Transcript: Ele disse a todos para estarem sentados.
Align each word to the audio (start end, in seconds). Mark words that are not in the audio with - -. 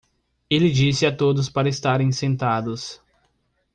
Ele 0.49 0.71
disse 0.71 1.05
a 1.05 1.15
todos 1.15 1.47
para 1.47 1.69
estarem 1.69 2.11
sentados. 2.11 2.99